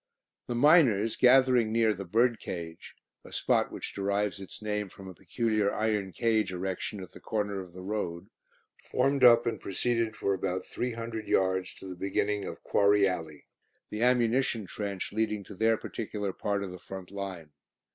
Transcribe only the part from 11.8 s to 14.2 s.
the beginning of "Quarry Ally," the